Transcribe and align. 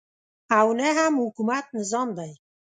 او 0.57 0.67
نه 0.79 0.89
هم 0.97 1.13
حکومت 1.23 1.65
نظام 1.79 2.09
دی. 2.17 2.31